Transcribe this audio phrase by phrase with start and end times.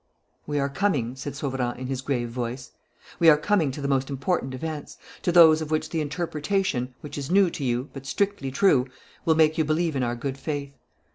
[0.47, 2.71] "We are coming," said Sauverand, in his grave voice,
[3.19, 7.19] "we are coming to the most important events, to those of which the interpretation, which
[7.19, 8.87] is new to you, but strictly true,
[9.25, 10.73] will make you believe in our good faith.